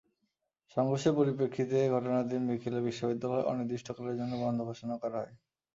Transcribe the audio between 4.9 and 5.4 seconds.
করা হয়।